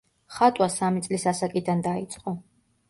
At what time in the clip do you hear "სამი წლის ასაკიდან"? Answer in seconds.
0.77-1.87